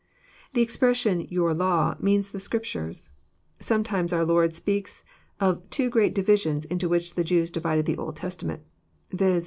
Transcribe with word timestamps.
The 0.53 0.63
expression," 0.63 1.27
your 1.29 1.53
law," 1.53 1.93
means 1.99 2.31
the 2.31 2.39
Scdptures. 2.39 3.09
Some 3.59 3.83
times 3.83 4.11
oar 4.11 4.25
Lord 4.25 4.55
speaks 4.55 5.03
of 5.39 5.69
two 5.69 5.91
great 5.91 6.15
divisions 6.15 6.65
into 6.65 6.89
which 6.89 7.13
the 7.13 7.23
Jews 7.23 7.51
divided 7.51 7.85
the 7.85 7.97
Old 7.97 8.15
Testament: 8.15 8.63
viz. 9.11 9.39